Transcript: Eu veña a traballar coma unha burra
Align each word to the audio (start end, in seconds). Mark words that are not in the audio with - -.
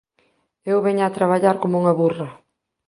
Eu 0.71 0.77
veña 0.85 1.05
a 1.07 1.15
traballar 1.17 1.55
coma 1.61 1.79
unha 1.81 1.97
burra 2.01 2.27